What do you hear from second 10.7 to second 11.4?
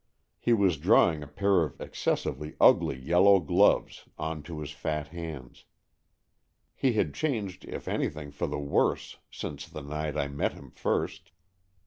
first.